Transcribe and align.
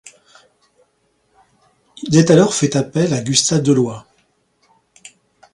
Il 2.01 2.17
est 2.17 2.31
alors 2.31 2.55
fait 2.55 2.75
appel 2.75 3.13
à 3.13 3.21
Gustave 3.21 3.61
Deloye. 3.61 4.01